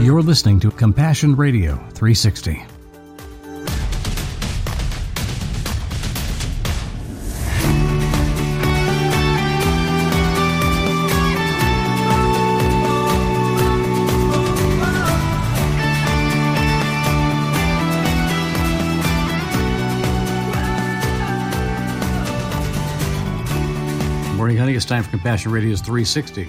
[0.00, 2.52] You're listening to Compassion Radio 360.
[24.34, 24.74] Morning, honey.
[24.74, 26.48] It's time for Compassion Radio's 360.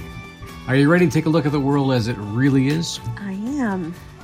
[0.68, 3.02] Are you ready to take a look at the world as it really is?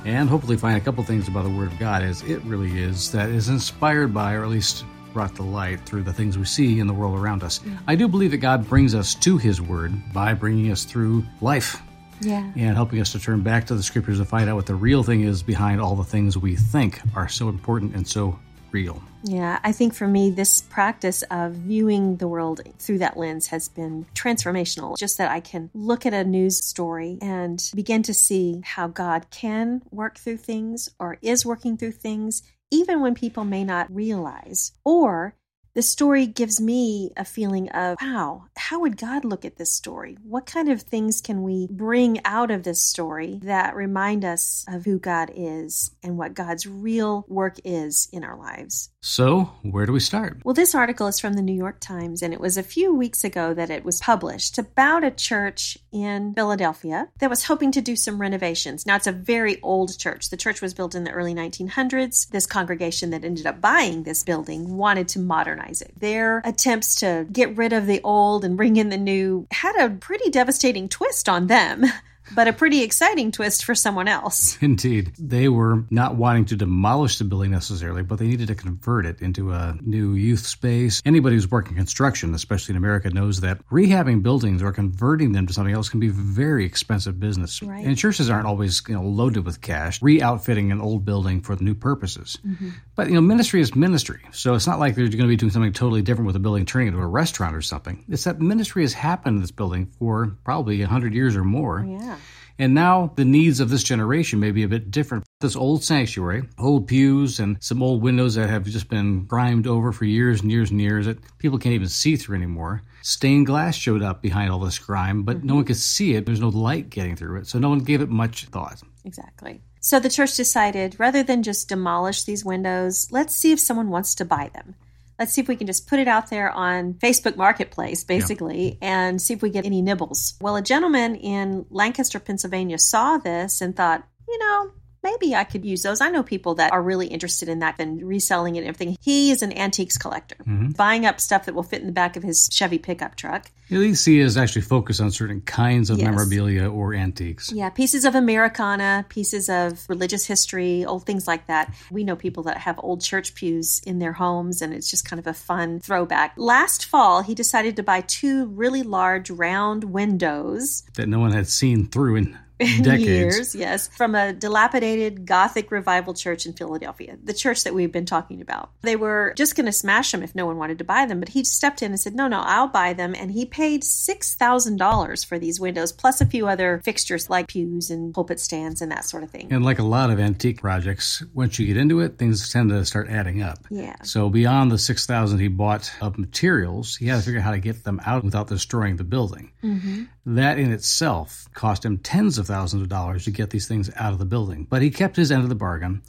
[0.04, 3.10] And hopefully find a couple things about the Word of God as it really is
[3.12, 6.78] that is inspired by, or at least brought to light through the things we see
[6.80, 7.58] in the world around us.
[7.58, 7.76] Mm-hmm.
[7.88, 11.80] I do believe that God brings us to His Word by bringing us through life
[12.20, 12.44] Yeah.
[12.56, 15.02] and helping us to turn back to the Scriptures to find out what the real
[15.02, 18.38] thing is behind all the things we think are so important and so
[18.72, 19.02] real.
[19.24, 19.58] Yeah.
[19.64, 24.06] I think for me, this practice of viewing the world through that lens has been
[24.14, 24.96] transformational.
[24.96, 29.26] Just that I can look at a news story and begin to see how God
[29.30, 34.72] can work through things or is working through things, even when people may not realize.
[34.84, 35.34] Or
[35.78, 40.18] the story gives me a feeling of, wow, how would God look at this story?
[40.24, 44.84] What kind of things can we bring out of this story that remind us of
[44.84, 48.90] who God is and what God's real work is in our lives?
[49.00, 50.40] So, where do we start?
[50.44, 53.22] Well, this article is from the New York Times, and it was a few weeks
[53.22, 57.94] ago that it was published about a church in Philadelphia that was hoping to do
[57.94, 58.86] some renovations.
[58.86, 60.30] Now, it's a very old church.
[60.30, 62.28] The church was built in the early 1900s.
[62.30, 65.92] This congregation that ended up buying this building wanted to modernize it.
[66.00, 69.90] Their attempts to get rid of the old and bring in the new had a
[69.90, 71.84] pretty devastating twist on them.
[72.34, 74.58] But a pretty exciting twist for someone else.
[74.62, 75.12] Indeed.
[75.18, 79.20] They were not wanting to demolish the building necessarily, but they needed to convert it
[79.20, 81.02] into a new youth space.
[81.04, 85.52] Anybody who's working construction, especially in America, knows that rehabbing buildings or converting them to
[85.52, 87.62] something else can be a very expensive business.
[87.62, 87.84] Right.
[87.84, 91.74] And churches aren't always you know, loaded with cash, re-outfitting an old building for new
[91.74, 92.38] purposes.
[92.46, 92.70] Mm-hmm.
[92.94, 94.20] But you know, ministry is ministry.
[94.32, 96.66] So it's not like they're going to be doing something totally different with the building,
[96.66, 98.04] turning it into a restaurant or something.
[98.08, 101.84] It's that ministry has happened in this building for probably 100 years or more.
[101.86, 102.17] Yeah.
[102.58, 105.24] And now the needs of this generation may be a bit different.
[105.40, 109.92] This old sanctuary, old pews, and some old windows that have just been grimed over
[109.92, 112.82] for years and years and years that people can't even see through anymore.
[113.02, 115.56] Stained glass showed up behind all this grime, but no mm-hmm.
[115.56, 116.26] one could see it.
[116.26, 118.82] There's no light getting through it, so no one gave it much thought.
[119.04, 119.62] Exactly.
[119.80, 124.16] So the church decided rather than just demolish these windows, let's see if someone wants
[124.16, 124.74] to buy them.
[125.18, 129.20] Let's see if we can just put it out there on Facebook Marketplace, basically, and
[129.20, 130.34] see if we get any nibbles.
[130.40, 134.70] Well, a gentleman in Lancaster, Pennsylvania saw this and thought, you know,
[135.02, 136.00] maybe I could use those.
[136.00, 138.96] I know people that are really interested in that and reselling it and everything.
[139.00, 140.70] He is an antiques collector, mm-hmm.
[140.70, 143.50] buying up stuff that will fit in the back of his Chevy pickup truck.
[143.70, 146.06] At least he is actually focused on certain kinds of Yes.
[146.06, 147.52] memorabilia or antiques.
[147.52, 151.74] Yeah, pieces of Americana, pieces of religious history, old things like that.
[151.90, 155.20] We know people that have old church pews in their homes, and it's just kind
[155.20, 156.32] of a fun throwback.
[156.36, 161.48] Last fall, he decided to buy two really large round windows That no one had
[161.48, 162.38] seen through in
[162.82, 163.06] decades.
[163.06, 168.06] years, yes, from a dilapidated Gothic revival church in Philadelphia, the church that we've been
[168.06, 168.70] talking about.
[168.82, 171.28] They were just going to smash them if no one wanted to buy them, but
[171.28, 174.76] he stepped in and said, "No, no, I'll buy them." And he paid six thousand
[174.76, 178.90] dollars for these windows, plus a few other fixtures like pews and pulpit stands and
[178.90, 179.48] that sort of thing.
[179.52, 182.84] And like a lot of antique projects, once you get into it, things tend to
[182.84, 183.58] start adding up.
[183.70, 183.96] Yeah.
[184.02, 187.52] So beyond the six thousand he bought of materials, he had to figure out how
[187.52, 189.52] to get them out without destroying the building.
[189.62, 190.04] Mm-hmm.
[190.34, 194.12] That in itself cost him tens of thousands of dollars to get these things out
[194.12, 194.66] of the building.
[194.68, 196.02] But he kept his end of the bargain,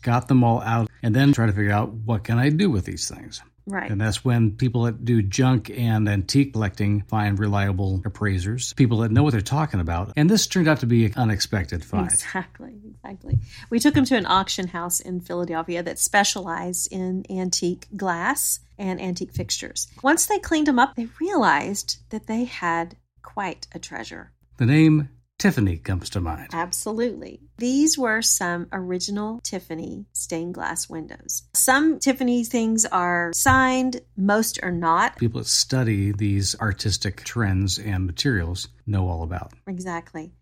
[0.00, 2.86] got them all out, and then tried to figure out what can I do with
[2.86, 3.42] these things.
[3.66, 3.90] Right.
[3.90, 9.10] And that's when people that do junk and antique collecting find reliable appraisers, people that
[9.10, 10.12] know what they're talking about.
[10.16, 12.06] And this turned out to be an unexpected find.
[12.06, 13.40] Exactly, exactly.
[13.68, 19.00] We took him to an auction house in Philadelphia that specialized in antique glass and
[19.00, 19.88] antique fixtures.
[20.02, 24.32] Once they cleaned them up, they realized that they had quite a treasure.
[24.56, 26.48] The name Tiffany comes to mind.
[26.54, 27.42] Absolutely.
[27.58, 31.42] These were some original Tiffany stained glass windows.
[31.54, 35.18] Some Tiffany things are signed, most are not.
[35.18, 39.52] People that study these artistic trends and materials know all about.
[39.66, 40.32] Exactly.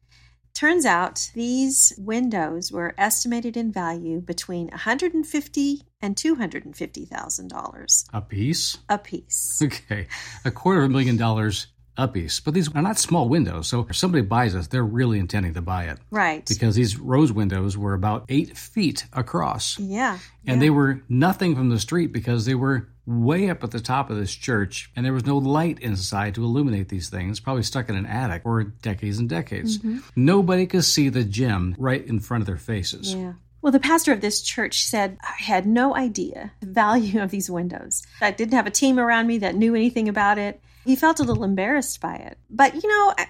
[0.54, 8.20] Turns out these windows were estimated in value between 150 and 250 thousand dollars A
[8.20, 8.78] piece?
[8.88, 9.60] a piece.
[9.60, 10.06] Okay.
[10.44, 12.40] A quarter of a million dollars a piece.
[12.40, 13.68] But these are not small windows.
[13.68, 15.98] So if somebody buys this, they're really intending to buy it.
[16.10, 16.44] Right.
[16.46, 19.78] Because these rose windows were about eight feet across.
[19.78, 20.18] Yeah.
[20.46, 24.08] And they were nothing from the street because they were way up at the top
[24.08, 27.90] of this church, and there was no light inside to illuminate these things, probably stuck
[27.90, 29.78] in an attic for decades and decades.
[29.78, 29.98] Mm-hmm.
[30.16, 33.14] Nobody could see the gem right in front of their faces.
[33.14, 33.34] Yeah.
[33.60, 37.50] Well, the pastor of this church said, I had no idea the value of these
[37.50, 38.02] windows.
[38.20, 40.60] I didn't have a team around me that knew anything about it.
[40.84, 42.38] He felt a little embarrassed by it.
[42.50, 43.26] But, you know, I,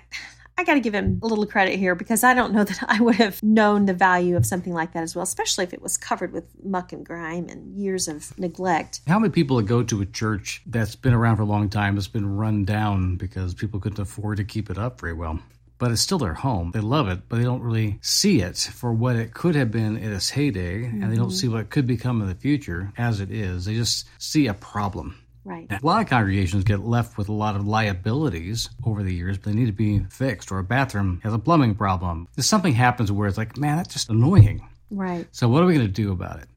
[0.57, 3.01] I got to give him a little credit here because I don't know that I
[3.01, 5.97] would have known the value of something like that as well, especially if it was
[5.97, 9.01] covered with muck and grime and years of neglect.
[9.07, 12.09] How many people go to a church that's been around for a long time, that's
[12.09, 15.41] been run down because people couldn't afford to keep it up very well?
[15.77, 16.71] but it's still their home.
[16.73, 19.97] They love it, but they don't really see it for what it could have been
[19.97, 21.03] in its heyday, mm-hmm.
[21.03, 21.37] and they don't mm-hmm.
[21.37, 23.65] see what it could become in the future as it is.
[23.65, 25.19] They just see a problem.
[25.45, 25.71] Right.
[25.71, 29.53] A lot of congregations get left with a lot of liabilities over the years, but
[29.53, 32.29] they need to be fixed, or a bathroom has a plumbing problem.
[32.37, 34.67] If something happens where it's like, man, that's just annoying.
[34.91, 35.27] Right.
[35.33, 36.49] So, what are we going to do about it?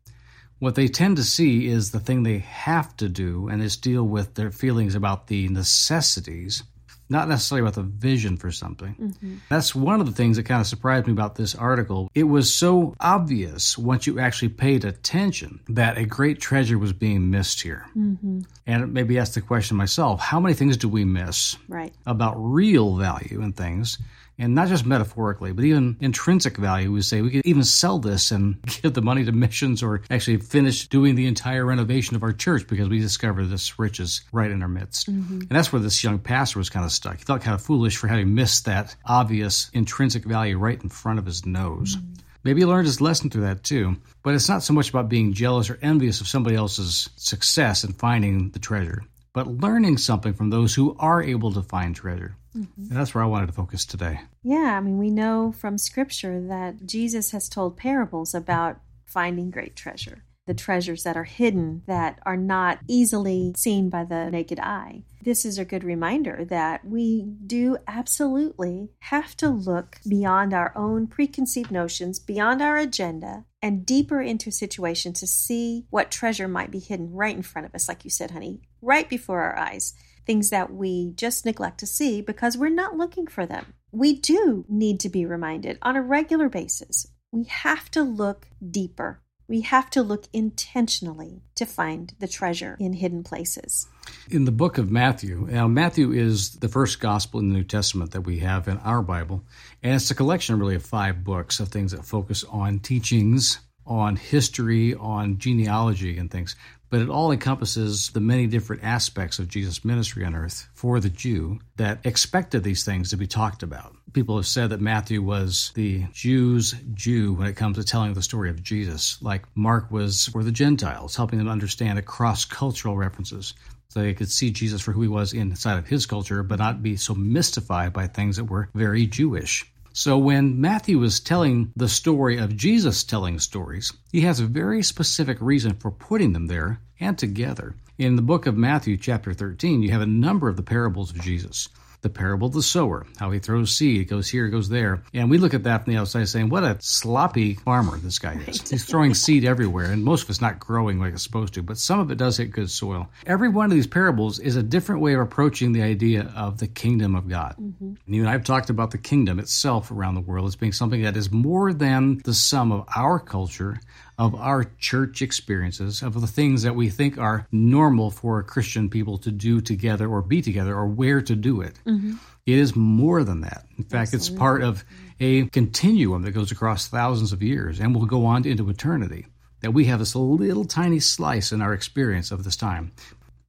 [0.59, 4.03] What they tend to see is the thing they have to do, and is deal
[4.03, 6.63] with their feelings about the necessities
[7.09, 8.95] not necessarily about the vision for something.
[8.95, 9.35] Mm-hmm.
[9.49, 12.11] That's one of the things that kind of surprised me about this article.
[12.13, 17.29] It was so obvious once you actually paid attention that a great treasure was being
[17.29, 17.85] missed here.
[17.97, 18.41] Mm-hmm.
[18.65, 21.93] And maybe ask the question myself how many things do we miss right.
[22.05, 23.97] about real value and things?
[24.39, 26.91] And not just metaphorically, but even intrinsic value.
[26.91, 30.37] We say we could even sell this and give the money to missions or actually
[30.37, 34.61] finish doing the entire renovation of our church because we discovered this riches right in
[34.61, 35.11] our midst.
[35.11, 35.41] Mm-hmm.
[35.41, 37.17] And that's where this young pastor was kind of stuck.
[37.17, 41.19] He felt kind of foolish for having missed that obvious intrinsic value right in front
[41.19, 41.95] of his nose.
[41.95, 42.13] Mm-hmm.
[42.43, 43.97] Maybe he learned his lesson through that too.
[44.23, 47.93] But it's not so much about being jealous or envious of somebody else's success in
[47.93, 52.35] finding the treasure, but learning something from those who are able to find treasure.
[52.57, 52.89] Mm-hmm.
[52.89, 54.21] And that's where I wanted to focus today.
[54.43, 59.75] Yeah, I mean, we know from scripture that Jesus has told parables about finding great
[59.75, 65.03] treasure, the treasures that are hidden that are not easily seen by the naked eye.
[65.21, 71.07] This is a good reminder that we do absolutely have to look beyond our own
[71.07, 76.71] preconceived notions, beyond our agenda, and deeper into a situation to see what treasure might
[76.71, 79.93] be hidden right in front of us, like you said, honey, right before our eyes
[80.27, 83.73] things that we just neglect to see because we're not looking for them.
[83.91, 87.07] We do need to be reminded on a regular basis.
[87.31, 89.21] We have to look deeper.
[89.47, 93.87] We have to look intentionally to find the treasure in hidden places.
[94.29, 98.11] In the book of Matthew, now Matthew is the first gospel in the New Testament
[98.11, 99.43] that we have in our Bible,
[99.81, 104.17] and it's a collection really of five books of things that focus on teachings, on
[104.17, 106.57] history, on genealogy, and things
[106.89, 111.09] but it all encompasses the many different aspects of Jesus' ministry on earth for the
[111.09, 113.95] Jew that expected these things to be talked about.
[114.13, 118.21] People have said that Matthew was the Jews' Jew when it comes to telling the
[118.21, 123.53] story of Jesus, like Mark was for the Gentiles, helping them understand cross cultural references.
[123.89, 126.83] So they could see Jesus for who he was inside of his culture, but not
[126.83, 129.65] be so mystified by things that were very Jewish.
[129.97, 134.83] So when Matthew is telling the story of Jesus telling stories, he has a very
[134.83, 137.73] specific reason for putting them there and together.
[137.97, 141.21] In the book of Matthew, chapter 13, you have a number of the parables of
[141.21, 141.67] Jesus
[142.01, 145.03] the parable of the sower, how he throws seed, it goes here, it goes there.
[145.13, 148.33] And we look at that from the outside saying, what a sloppy farmer this guy
[148.33, 148.59] is.
[148.59, 148.69] Right.
[148.69, 151.77] He's throwing seed everywhere, and most of it's not growing like it's supposed to, but
[151.77, 153.09] some of it does hit good soil.
[153.25, 156.67] Every one of these parables is a different way of approaching the idea of the
[156.67, 157.55] kingdom of God.
[157.59, 157.93] Mm-hmm.
[158.05, 160.71] And you and I have talked about the kingdom itself around the world as being
[160.71, 163.79] something that is more than the sum of our culture
[164.17, 169.17] of our church experiences, of the things that we think are normal for Christian people
[169.19, 171.79] to do together or be together or where to do it.
[171.85, 172.15] Mm-hmm.
[172.45, 173.65] it is more than that.
[173.77, 174.17] In fact, Absolutely.
[174.17, 174.83] it's part of
[175.19, 179.27] a continuum that goes across thousands of years and will go on into eternity.
[179.61, 182.91] That we have this little tiny slice in our experience of this time.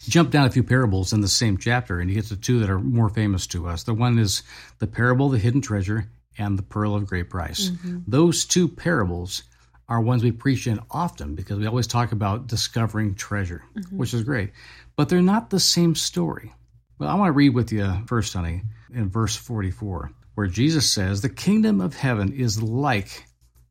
[0.01, 2.71] Jump down a few parables in the same chapter, and you get to two that
[2.71, 3.83] are more famous to us.
[3.83, 4.43] The one is
[4.79, 6.09] the parable of the hidden treasure
[6.39, 7.71] and the pearl of great price.
[7.71, 7.99] Mm-hmm.
[8.07, 9.43] Those two parables
[9.89, 13.97] are ones we preach in often because we always talk about discovering treasure, mm-hmm.
[13.97, 14.51] which is great.
[14.97, 16.53] But they're not the same story.
[16.99, 21.21] Well, I want to read with you first, honey, in verse 44, where Jesus says,
[21.21, 23.25] The kingdom of heaven is like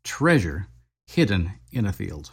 [0.03, 0.67] treasure
[1.05, 2.31] hidden in a field.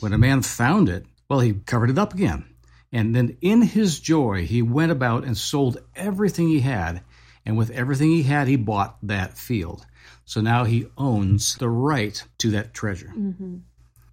[0.00, 2.44] When a man found it, well, he covered it up again.
[2.92, 7.02] And then in his joy, he went about and sold everything he had.
[7.44, 9.86] And with everything he had, he bought that field.
[10.24, 13.12] So now he owns the right to that treasure.
[13.16, 13.58] Mm-hmm.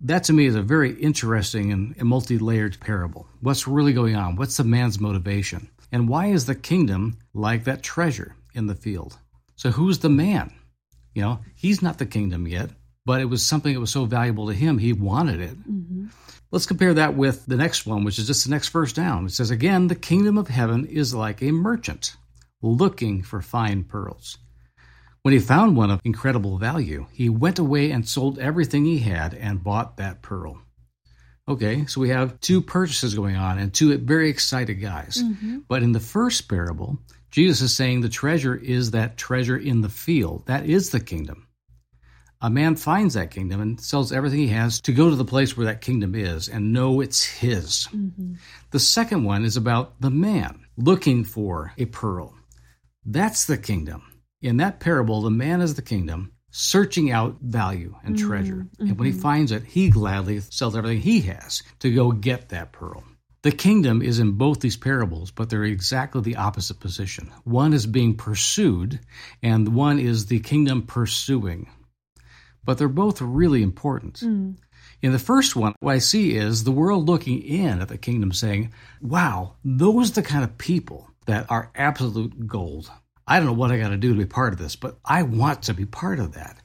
[0.02, 3.28] That to me is a very interesting and multi layered parable.
[3.42, 4.36] What's really going on?
[4.36, 5.70] What's the man's motivation?
[5.92, 9.18] And why is the kingdom like that treasure in the field?
[9.56, 10.54] So who's the man?
[11.14, 12.70] You know, he's not the kingdom yet,
[13.06, 15.58] but it was something that was so valuable to him, he wanted it.
[15.58, 16.08] Mm-hmm.
[16.52, 19.26] Let's compare that with the next one, which is just the next verse down.
[19.26, 22.16] It says, Again, the kingdom of heaven is like a merchant
[22.62, 24.38] looking for fine pearls.
[25.26, 29.34] When he found one of incredible value, he went away and sold everything he had
[29.34, 30.62] and bought that pearl.
[31.48, 35.24] Okay, so we have two purchases going on and two very excited guys.
[35.24, 35.62] Mm-hmm.
[35.68, 37.00] But in the first parable,
[37.32, 40.46] Jesus is saying the treasure is that treasure in the field.
[40.46, 41.48] That is the kingdom.
[42.40, 45.58] A man finds that kingdom and sells everything he has to go to the place
[45.58, 47.88] where that kingdom is and know it's his.
[47.92, 48.34] Mm-hmm.
[48.70, 52.36] The second one is about the man looking for a pearl.
[53.04, 54.04] That's the kingdom.
[54.46, 58.28] In that parable, the man is the kingdom, searching out value and mm-hmm.
[58.28, 58.68] treasure.
[58.78, 58.88] Mm-hmm.
[58.90, 59.22] And when he mm-hmm.
[59.22, 63.04] finds it, he gladly sells everything he has to go get that pearl.
[63.42, 67.32] The kingdom is in both these parables, but they're exactly the opposite position.
[67.44, 69.00] One is being pursued,
[69.42, 71.68] and one is the kingdom pursuing.
[72.64, 74.20] But they're both really important.
[74.20, 74.58] Mm.
[75.02, 78.32] In the first one, what I see is the world looking in at the kingdom
[78.32, 82.92] saying, wow, those are the kind of people that are absolute gold.
[83.28, 85.24] I don't know what I got to do to be part of this, but I
[85.24, 86.58] want to be part of that.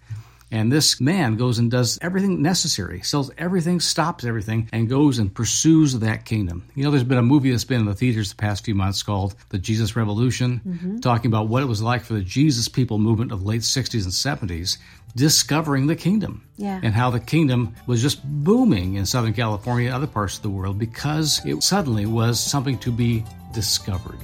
[0.53, 5.33] And this man goes and does everything necessary, sells everything, stops everything, and goes and
[5.33, 6.65] pursues that kingdom.
[6.75, 9.03] You know, there's been a movie that's been in the theaters the past few months
[9.03, 10.99] called The Jesus Revolution, mm-hmm.
[10.99, 14.03] talking about what it was like for the Jesus people movement of the late 60s
[14.03, 14.79] and 70s
[15.15, 16.81] discovering the kingdom yeah.
[16.83, 20.51] and how the kingdom was just booming in Southern California and other parts of the
[20.51, 24.19] world because it suddenly was something to be discovered.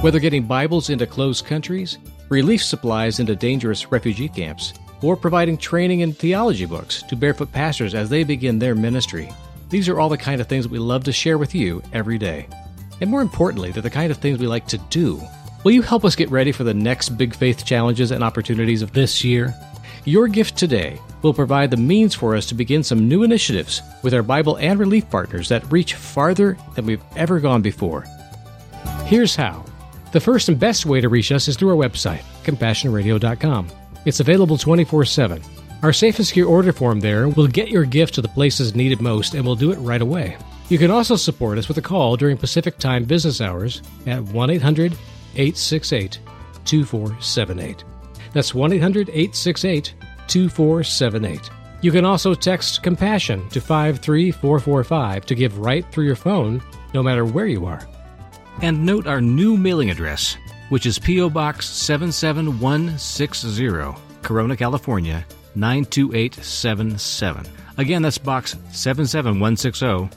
[0.00, 1.98] Whether getting Bibles into closed countries,
[2.30, 7.94] relief supplies into dangerous refugee camps, or providing training in theology books to barefoot pastors
[7.94, 9.30] as they begin their ministry,
[9.68, 12.48] these are all the kind of things we love to share with you every day.
[13.02, 15.20] And more importantly, they're the kind of things we like to do.
[15.64, 18.94] Will you help us get ready for the next big faith challenges and opportunities of
[18.94, 19.54] this year?
[20.06, 24.14] Your gift today will provide the means for us to begin some new initiatives with
[24.14, 28.06] our Bible and relief partners that reach farther than we've ever gone before.
[29.04, 29.66] Here's how.
[30.12, 33.68] The first and best way to reach us is through our website, CompassionRadio.com.
[34.04, 35.42] It's available 24 7.
[35.82, 39.00] Our safe and secure order form there will get your gift to the places needed
[39.00, 40.36] most and we'll do it right away.
[40.68, 44.50] You can also support us with a call during Pacific Time business hours at 1
[44.50, 44.92] 800
[45.34, 46.18] 868
[46.64, 47.84] 2478.
[48.32, 49.94] That's 1 800 868
[50.26, 51.50] 2478.
[51.82, 56.62] You can also text Compassion to 53445 to give right through your phone,
[56.92, 57.80] no matter where you are.
[58.62, 60.36] And note our new mailing address,
[60.68, 61.30] which is P.O.
[61.30, 65.24] Box 77160, Corona, California
[65.54, 67.46] 92877.
[67.78, 70.10] Again, that's Box 77160,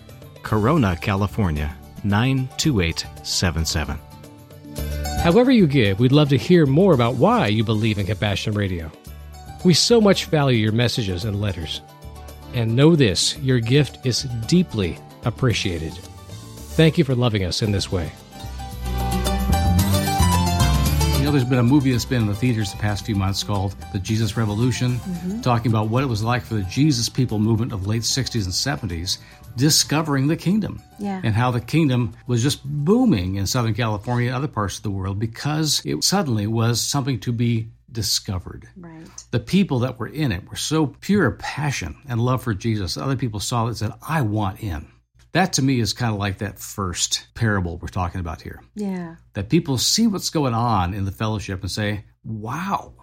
[0.43, 1.73] Corona, California
[2.03, 3.97] 92877.
[5.21, 8.91] However, you give, we'd love to hear more about why you believe in Compassion Radio.
[9.63, 11.81] We so much value your messages and letters.
[12.53, 15.93] And know this your gift is deeply appreciated.
[16.75, 18.12] Thank you for loving us in this way.
[21.33, 23.97] There's been a movie that's been in the theaters the past few months called The
[23.97, 25.41] Jesus Revolution, mm-hmm.
[25.41, 28.91] talking about what it was like for the Jesus people movement of late 60s and
[28.91, 29.17] 70s
[29.55, 31.21] discovering the kingdom yeah.
[31.23, 34.91] and how the kingdom was just booming in Southern California and other parts of the
[34.91, 38.67] world because it suddenly was something to be discovered.
[38.77, 39.07] Right.
[39.31, 42.95] The people that were in it were so pure passion and love for Jesus.
[42.95, 44.87] Other people saw it and said, I want in.
[45.33, 48.61] That to me is kind of like that first parable we're talking about here.
[48.75, 49.15] Yeah.
[49.33, 52.93] That people see what's going on in the fellowship and say, wow,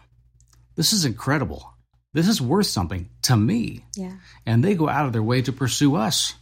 [0.76, 1.75] this is incredible.
[2.12, 3.84] This is worth something to me.
[3.96, 4.14] Yeah.
[4.46, 6.34] And they go out of their way to pursue us.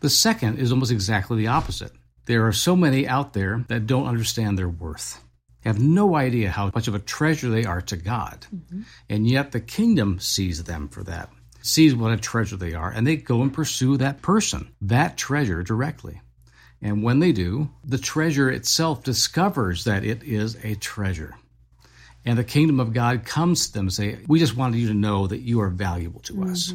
[0.00, 1.92] The second is almost exactly the opposite.
[2.26, 5.22] There are so many out there that don't understand their worth,
[5.64, 8.46] have no idea how much of a treasure they are to God.
[8.54, 8.82] Mm-hmm.
[9.08, 11.30] And yet the kingdom sees them for that
[11.64, 15.62] sees what a treasure they are, and they go and pursue that person, that treasure
[15.62, 16.20] directly.
[16.82, 21.34] And when they do, the treasure itself discovers that it is a treasure.
[22.26, 24.94] And the kingdom of God comes to them and say, We just wanted you to
[24.94, 26.50] know that you are valuable to mm-hmm.
[26.50, 26.74] us.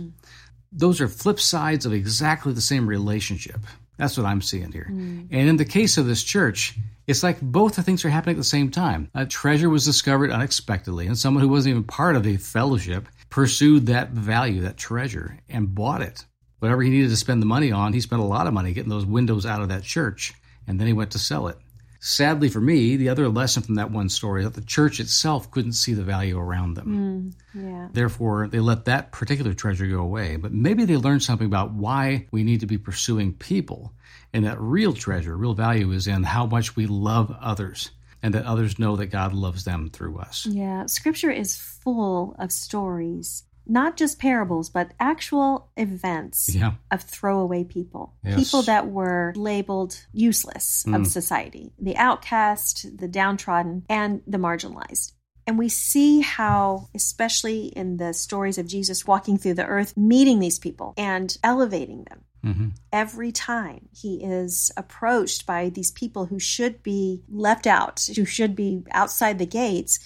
[0.72, 3.60] Those are flip sides of exactly the same relationship.
[3.98, 4.88] That's what I'm seeing here.
[4.89, 5.27] Mm.
[5.29, 8.38] And in the case of this church, it's like both the things are happening at
[8.38, 9.10] the same time.
[9.13, 13.86] A treasure was discovered unexpectedly, and someone who wasn't even part of the fellowship pursued
[13.88, 16.25] that value, that treasure, and bought it.
[16.59, 18.89] Whatever he needed to spend the money on, he spent a lot of money getting
[18.89, 20.33] those windows out of that church,
[20.67, 21.57] and then he went to sell it.
[22.01, 25.51] Sadly for me, the other lesson from that one story is that the church itself
[25.51, 27.33] couldn't see the value around them.
[27.53, 27.89] Mm, yeah.
[27.91, 30.38] Therefore, they let that particular treasure go away.
[30.38, 33.91] But maybe they learned something about why we need to be pursuing people.
[34.31, 38.45] And that real treasure, real value is in how much we love others and that
[38.45, 40.45] others know that God loves them through us.
[40.45, 46.74] Yeah, scripture is full of stories not just parables, but actual events Yeah.
[46.89, 48.34] of throwaway people, Yes.
[48.36, 50.96] people that were labeled useless Mm.
[50.96, 55.12] of society, the outcast, the downtrodden, and the marginalized.
[55.46, 60.39] And we see how, especially in the stories of Jesus walking through the earth, meeting
[60.39, 62.22] these people and elevating them.
[62.43, 68.25] hmm Every time he is approached by these people who should be left out, who
[68.25, 70.00] should be outside the gates,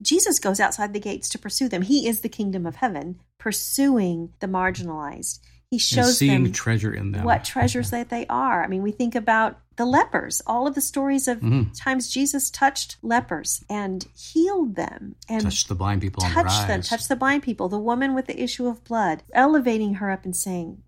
[0.00, 1.82] Jesus goes outside the gates to pursue them.
[1.82, 5.40] He is the kingdom of heaven, pursuing the marginalized.
[5.70, 7.24] He And shows seeing them treasure in them.
[7.24, 8.64] what treasures that they are.
[8.64, 11.70] I mean, we think about the lepers, all of the stories of Mhm.
[11.78, 16.52] times Jesus touched lepers and healed them and touched the blind people on their them,
[16.80, 16.88] eyes.
[16.88, 20.34] touch the blind people, the woman with the issue of blood, elevating her up and
[20.34, 20.82] saying,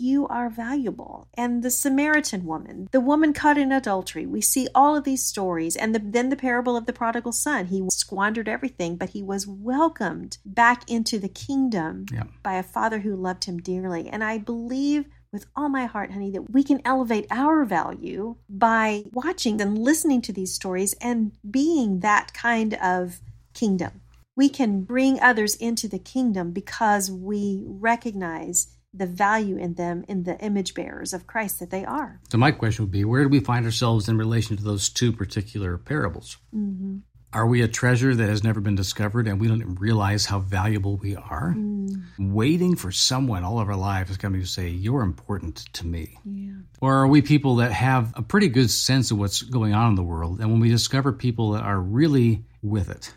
[0.00, 1.28] You are valuable.
[1.34, 4.24] And the Samaritan woman, the woman caught in adultery.
[4.26, 5.76] We see all of these stories.
[5.76, 7.66] And the, then the parable of the prodigal son.
[7.66, 12.24] He squandered everything, but he was welcomed back into the kingdom Yeah.
[12.42, 14.08] by a father who loved him dearly.
[14.08, 19.04] And I believe with all my heart, honey, that we can elevate our value by
[19.12, 23.20] watching and listening to these stories and being that kind of
[23.54, 24.00] kingdom.
[24.36, 30.24] We can bring others into the kingdom because we recognize the value in them in
[30.24, 32.20] the image bearers of Christ that they are.
[32.30, 35.12] So my question would be, where do we find ourselves in relation to those two
[35.12, 36.36] particular parables?
[36.54, 36.98] Mm-hmm.
[37.32, 40.40] Are we a treasure that has never been discovered and we don't even realize how
[40.40, 41.54] valuable we are?
[41.56, 45.86] Mm, Waiting for someone all of our lives to come to say, You're important to
[45.86, 46.18] me.
[46.24, 46.54] yeah.
[46.80, 49.94] Or are we people that have a pretty good sense of what's going on in
[49.94, 50.40] the world?
[50.40, 53.14] And when we discover people that are really with it,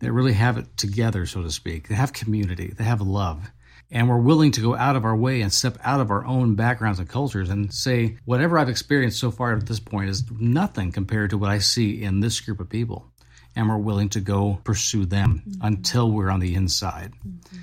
[0.00, 3.52] that really have it together, so to speak, they have community, they have love,
[3.90, 6.54] and we're willing to go out of our way and step out of our own
[6.54, 10.92] backgrounds and cultures and say, whatever I've experienced so far at this point is nothing
[10.92, 13.06] compared to what I see in this group of people.
[13.54, 15.64] And we're willing to go pursue them mm-hmm.
[15.64, 17.12] until we're on the inside.
[17.26, 17.56] Mm-hmm.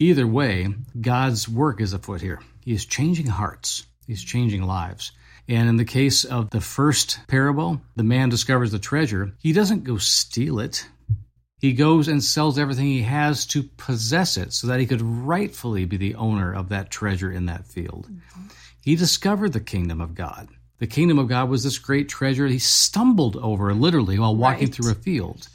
[0.00, 0.68] Either way,
[1.00, 2.40] God's work is afoot here.
[2.64, 4.28] He is changing hearts, He's mm-hmm.
[4.28, 5.12] changing lives.
[5.48, 9.32] And in the case of the first parable, the man discovers the treasure.
[9.38, 10.86] He doesn't go steal it.
[11.58, 15.84] He goes and sells everything he has to possess it so that he could rightfully
[15.84, 18.06] be the owner of that treasure in that field.
[18.10, 18.46] Mm-hmm.
[18.80, 20.48] He discovered the kingdom of God.
[20.78, 24.74] The kingdom of God was this great treasure he stumbled over literally while walking Right.
[24.74, 25.48] through a field.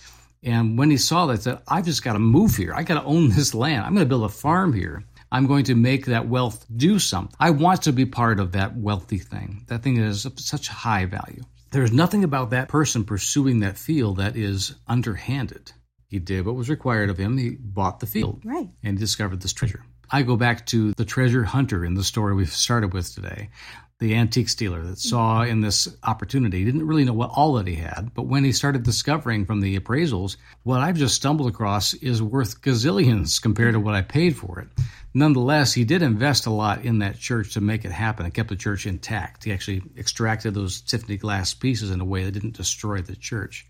[0.44, 2.74] And when he saw that, he said, I've just got to move here.
[2.76, 3.86] I got to own this land.
[3.86, 5.06] I'm going to build a farm here.
[5.32, 7.34] I'm going to make that wealth do something.
[7.40, 11.06] I want to be part of that wealthy thing, that thing is of such high
[11.06, 11.44] value.
[11.72, 15.72] There's nothing about that person pursuing that field that is underhanded.
[16.14, 17.40] He did what was required of him.
[17.40, 18.70] He bought the field Right.
[18.84, 19.84] and discovered this treasure.
[20.12, 23.50] I go back to the treasure hunter in the story we've started with today.
[23.98, 27.66] The antique stealer that saw in this opportunity He didn't really know what all that
[27.66, 31.96] he had, but when he started discovering from the appraisals, what I've just stumbled across
[31.96, 34.68] is worth gazillions compared to what I paid for it.
[35.16, 38.28] Nonetheless, he did invest a lot in that church to make it happen.
[38.28, 39.46] It kept the church intact.
[39.46, 43.66] He actually extracted those Tiffany glass pieces in a way that didn't destroy the church.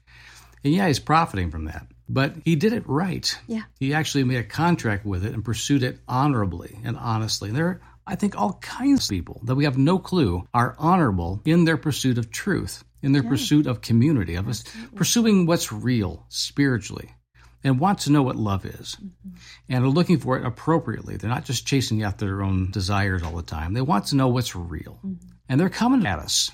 [0.65, 1.87] And yeah, he's profiting from that.
[2.09, 3.37] But he did it right.
[3.47, 3.63] Yeah.
[3.79, 7.49] He actually made a contract with it and pursued it honorably and honestly.
[7.49, 10.75] And there are, I think, all kinds of people that we have no clue are
[10.77, 14.63] honorable in their pursuit of truth, in their pursuit of community, of us
[14.95, 17.15] pursuing what's real spiritually,
[17.63, 19.37] and want to know what love is, mm-hmm.
[19.69, 21.15] and are looking for it appropriately.
[21.15, 23.73] They're not just chasing after their own desires all the time.
[23.73, 25.13] They want to know what's real, mm-hmm.
[25.47, 26.51] and they're coming at us.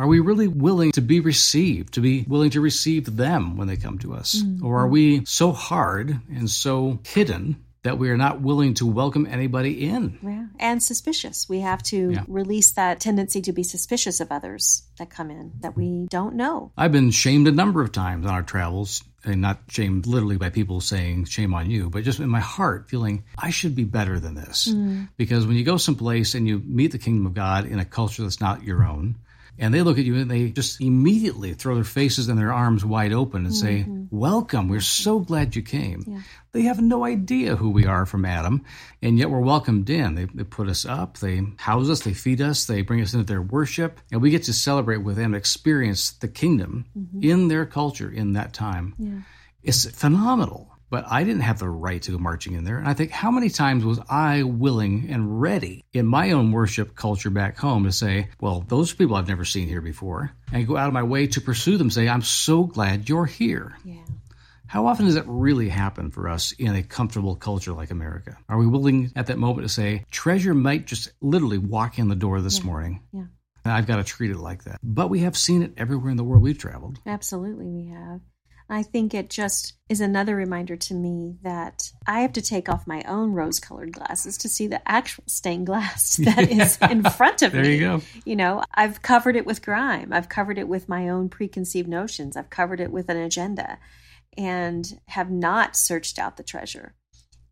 [0.00, 3.76] Are we really willing to be received, to be willing to receive them when they
[3.76, 4.36] come to us?
[4.36, 4.64] Mm-hmm.
[4.64, 9.26] Or are we so hard and so hidden that we are not willing to welcome
[9.26, 10.18] anybody in?
[10.22, 10.46] Yeah.
[10.58, 11.50] And suspicious.
[11.50, 12.24] We have to Yeah.
[12.28, 16.72] release that tendency to be suspicious of others that come in that we don't know.
[16.78, 20.48] I've been shamed a number of times on our travels, and not shamed literally by
[20.48, 24.18] people saying shame on you, but just in my heart feeling I should be better
[24.18, 24.68] than this.
[24.68, 25.10] Mm.
[25.18, 28.22] Because when you go someplace and you meet the kingdom of God in a culture
[28.22, 29.16] that's not your own,
[29.60, 32.84] and they look at you and they just immediately throw their faces and their arms
[32.84, 34.00] wide open and say, mm-hmm.
[34.10, 36.02] Welcome, we're so glad you came.
[36.04, 36.20] Yeah.
[36.50, 38.64] They have no idea who we are from Adam,
[39.00, 40.16] and yet we're welcomed in.
[40.16, 43.24] They, they put us up, they house us, they feed us, they bring us into
[43.24, 47.22] their worship, and we get to celebrate with them, experience the kingdom mm-hmm.
[47.22, 48.94] in their culture in that time.
[48.98, 49.20] Yeah.
[49.62, 50.69] It's phenomenal.
[50.90, 52.78] But I didn't have the right to go marching in there.
[52.78, 56.96] And I think, how many times was I willing and ready in my own worship
[56.96, 60.76] culture back home to say, well, those people I've never seen here before, and go
[60.76, 63.76] out of my way to pursue them, say, I'm so glad you're here.
[63.84, 64.02] Yeah.
[64.66, 68.36] How often does that really happen for us in a comfortable culture like America?
[68.48, 72.14] Are we willing at that moment to say, treasure might just literally walk in the
[72.14, 73.02] door this morning?
[73.12, 73.24] Yeah.
[73.64, 74.78] And I've got to treat it like that.
[74.82, 76.98] But we have seen it everywhere in the world we've traveled.
[77.04, 78.20] Absolutely, we have.
[78.70, 82.86] I think it just is another reminder to me that I have to take off
[82.86, 86.62] my own rose colored glasses to see the actual stained glass that yeah.
[86.62, 87.68] is in front of there me.
[87.68, 88.02] There you go.
[88.24, 92.36] You know, I've covered it with grime, I've covered it with my own preconceived notions,
[92.36, 93.78] I've covered it with an agenda,
[94.38, 96.94] and have not searched out the treasure.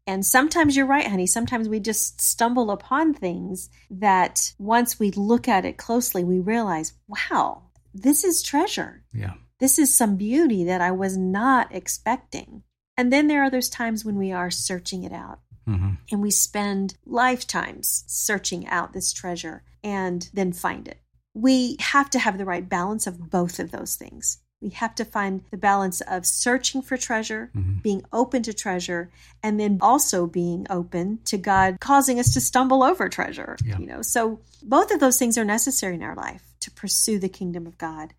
[0.07, 1.27] And sometimes you're right, honey.
[1.27, 6.95] Sometimes we just stumble upon things that once we look at it closely, we realize,
[7.09, 9.03] wow, this is treasure.
[9.13, 9.35] Yeah.
[9.61, 12.63] This is some beauty that I was not expecting.
[12.97, 15.41] And then there are those times when we are searching it out.
[15.69, 15.95] Mm-hmm.
[16.11, 20.99] And we spend lifetimes searching out this treasure and then find it.
[21.35, 24.39] We have to have the right balance of both of those things.
[24.61, 27.79] We have to find the balance of searching for treasure, mm-hmm.
[27.81, 29.11] being open to treasure,
[29.43, 33.57] and then also being open to God causing us to stumble over treasure.
[33.65, 33.79] Yeah.
[33.79, 37.29] You know, so both of those things are necessary in our life to pursue the
[37.29, 38.15] kingdom of God.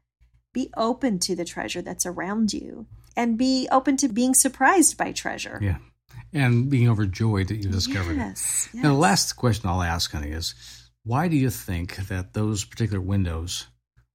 [0.53, 5.11] Be open to the treasure that's around you and be open to being surprised by
[5.11, 5.59] treasure.
[5.61, 5.77] Yeah.
[6.31, 8.75] And being overjoyed that you discovered yes, it.
[8.75, 8.83] Yes.
[8.83, 10.53] Now, the last question I'll ask, honey, is
[11.03, 13.67] why do you think that those particular windows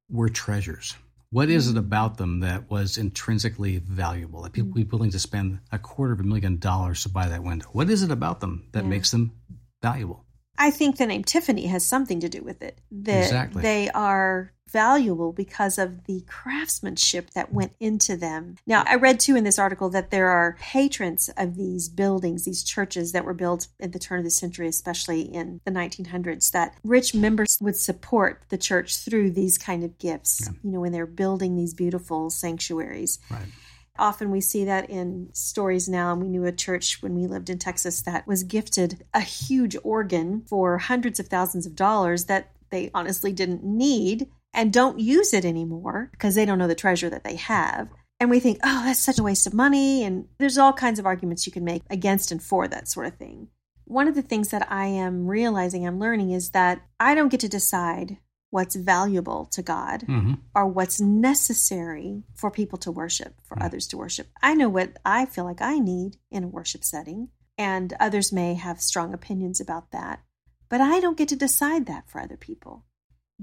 [0.09, 0.95] were treasures?
[1.31, 1.79] What is it mm.
[1.79, 4.43] about them that was intrinsically valuable?
[4.43, 7.29] That people would be willing to spend a quarter of a million dollars to buy
[7.29, 7.67] that window?
[7.73, 8.91] What is it about them that yeah.
[8.91, 9.33] makes them
[9.83, 10.25] valuable?
[10.59, 12.79] I think the name Tiffany has something to do with it.
[12.91, 13.63] That exactly.
[13.63, 18.57] They are valuable because of the craftsmanship that went into them.
[18.67, 22.65] Now, I read too in this article that there are patrons of these buildings, these
[22.65, 26.75] churches that were built at the turn of the century, especially in the 1900s, that
[26.83, 30.53] rich members would support the church through these kind of gifts, yeah.
[30.65, 33.21] you know, when they're building these beautiful sanctuaries.
[33.31, 33.47] Right.
[33.99, 36.13] Often we see that in stories now.
[36.13, 39.77] And we knew a church when we lived in Texas that was gifted a huge
[39.85, 45.33] organ for hundreds of thousands of dollars that they honestly didn't need and don't use
[45.33, 47.89] it anymore because they don't know the treasure that they have.
[48.21, 50.05] And we think, oh, that's such a waste of money.
[50.05, 53.17] And there's all kinds of arguments you can make against and for that sort of
[53.17, 53.49] thing.
[53.85, 57.41] One of the things that I am realizing, I'm learning, is that I don't get
[57.41, 58.17] to decide
[58.55, 60.35] what's valuable to God mm-hmm.
[60.55, 63.65] or what's necessary for people to worship, for mm-hmm.
[63.65, 64.29] others to worship.
[64.41, 68.55] I know what I feel like I need in a worship setting, and others may
[68.55, 70.21] have strong opinions about that.
[70.69, 72.85] But I don't get to decide that for other people.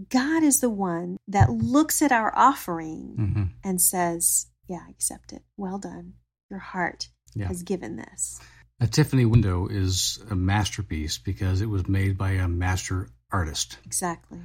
[0.08, 3.44] God is the one that looks at our offering mm-hmm.
[3.66, 5.42] and says, Yeah, accept it.
[5.58, 6.14] Well done.
[6.50, 7.48] Your heart yeah.
[7.48, 8.40] has given this.
[8.80, 13.78] A Tiffany window is a masterpiece because it was made by a master artist.
[13.86, 14.40] Exactly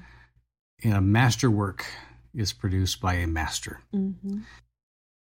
[0.82, 1.84] you know, masterwork
[2.34, 3.80] is produced by a master.
[3.94, 4.40] Mm-hmm.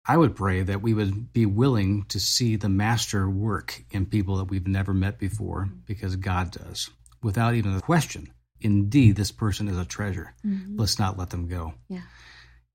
[0.07, 4.37] I would pray that we would be willing to see the master work in people
[4.37, 6.89] that we've never met before because God does,
[7.21, 8.31] without even a question.
[8.61, 10.33] Indeed, this person is a treasure.
[10.45, 10.77] Mm-hmm.
[10.79, 11.73] Let's not let them go.
[11.89, 12.01] Yeah.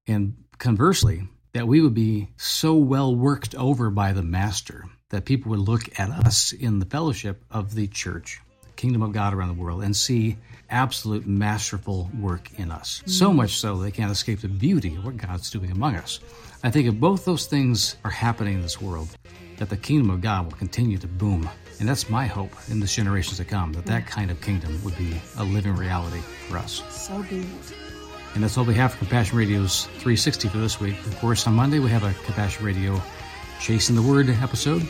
[0.07, 5.51] And conversely, that we would be so well worked over by the master that people
[5.51, 9.49] would look at us in the fellowship of the church the kingdom of God around
[9.49, 10.37] the world and see
[10.73, 13.03] absolute masterful work in us.
[13.07, 13.37] So mm.
[13.37, 16.19] much so they can't escape the beauty of what God's doing among us.
[16.65, 19.17] I think if both those things are happening in this world,
[19.59, 21.49] that the kingdom of God will continue to boom.
[21.79, 24.97] And that's my hope in the generations to come, that that kind of kingdom would
[24.97, 26.83] be a living reality for us.
[26.89, 27.75] So be it.
[28.35, 30.99] And that's all we have for Compassion Radio's 360 for this week.
[31.07, 33.01] Of course, on Monday we have a Compassion Radio
[33.61, 34.89] Chasing the Word episode.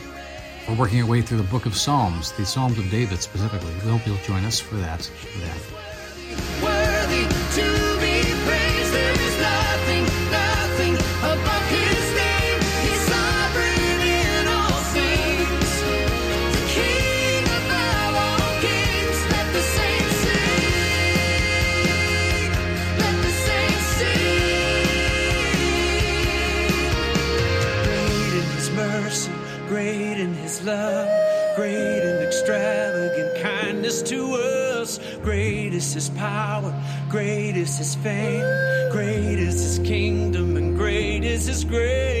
[0.67, 3.73] We're working our way through the book of Psalms, the Psalms of David specifically.
[3.83, 5.09] We hope you'll join us for that.
[37.53, 42.12] Great is his fame, great is his kingdom, and great is his grace.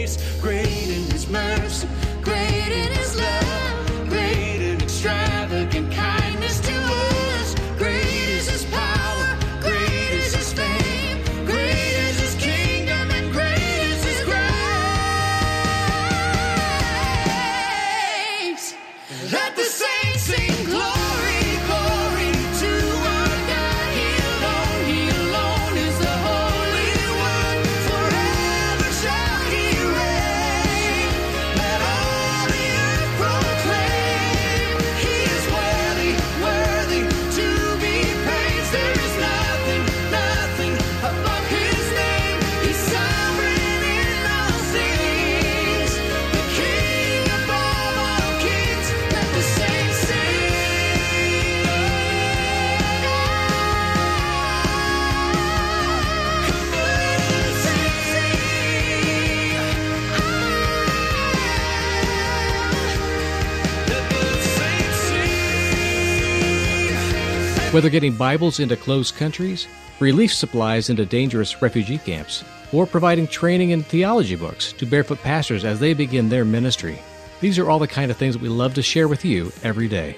[67.73, 69.67] Whether getting Bibles into closed countries,
[69.99, 75.65] relief supplies into dangerous refugee camps, or providing training in theology books to barefoot pastors
[75.65, 76.99] as they begin their ministry.
[77.41, 79.87] These are all the kind of things that we love to share with you every
[79.87, 80.15] day.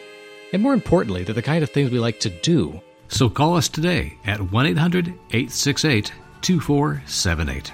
[0.52, 2.82] And more importantly, they're the kind of things we like to do.
[3.08, 7.72] So call us today at 1 800 868 2478.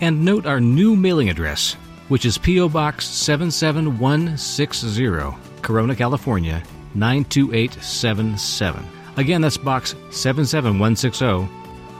[0.00, 1.72] And note our new mailing address,
[2.06, 2.68] which is P.O.
[2.68, 6.62] Box 77160, Corona, California
[6.94, 8.93] 92877.
[9.16, 11.48] Again, that's Box 77160,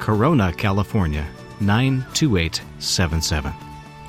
[0.01, 1.27] Corona, California
[1.61, 3.53] 92877.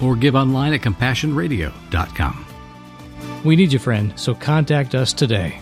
[0.02, 2.46] Or give online at CompassionRadio.com.
[3.44, 5.62] We need you, friend, so contact us today.